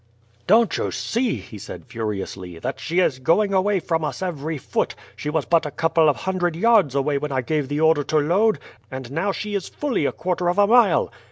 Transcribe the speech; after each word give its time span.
"Don't 0.47 0.75
you 0.79 0.89
see," 0.89 1.35
he 1.35 1.59
said 1.59 1.85
furiously, 1.85 2.57
"that 2.57 2.79
she 2.79 2.99
is 3.01 3.19
going 3.19 3.53
away 3.53 3.79
from 3.79 4.03
us 4.03 4.23
every 4.23 4.57
foot. 4.57 4.95
She 5.15 5.29
was 5.29 5.45
but 5.45 5.63
a 5.63 5.69
couple 5.69 6.09
of 6.09 6.15
hundred 6.15 6.55
yards 6.55 6.95
away 6.95 7.19
when 7.19 7.31
I 7.31 7.41
gave 7.41 7.67
the 7.69 7.81
order 7.81 8.03
to 8.05 8.17
load, 8.17 8.57
and 8.89 9.11
now 9.11 9.31
she 9.31 9.53
is 9.53 9.69
fully 9.69 10.07
a 10.07 10.11
quarter 10.11 10.49
of 10.49 10.57
a 10.57 10.65
mile." 10.65 11.11